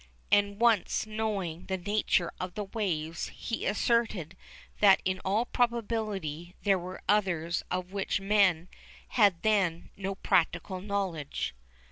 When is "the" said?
1.67-1.77, 2.55-2.63